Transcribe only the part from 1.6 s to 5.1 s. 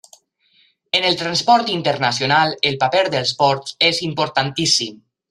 internacional el paper dels ports és importantíssim.